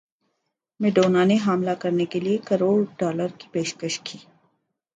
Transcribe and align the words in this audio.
Madonna 0.79 1.21
نے 1.29 1.35
حاملہ 1.45 1.75
کرنے 1.81 2.05
کیلئے 2.11 2.35
کروڑ 2.47 2.77
ڈالر 2.99 3.29
کی 3.39 3.47
پیشکش 3.53 3.95
کی 4.05 4.17